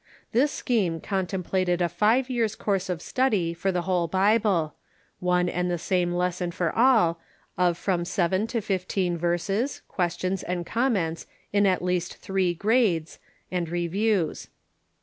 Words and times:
This 0.31 0.51
scheme 0.51 0.99
contemplated 0.99 1.79
a 1.79 1.87
five 1.87 2.27
years' 2.27 2.55
course 2.55 2.89
of 2.89 3.03
study 3.03 3.53
for 3.53 3.71
the 3.71 3.83
whole 3.83 4.07
Bible— 4.07 4.73
one 5.19 5.47
and 5.47 5.69
the 5.69 5.77
same 5.77 6.11
lesson 6.11 6.49
for 6.49 6.75
all, 6.75 7.19
of 7.55 7.77
from 7.77 8.03
seven 8.03 8.47
to 8.47 8.61
fifteen 8.61 9.15
verses, 9.15 9.83
questions 9.87 10.41
and 10.41 10.65
comments 10.65 11.27
in 11.53 11.67
at 11.67 11.83
least 11.83 12.17
three 12.17 12.55
grades, 12.55 13.19
and 13.51 13.69
reviews." 13.69 14.47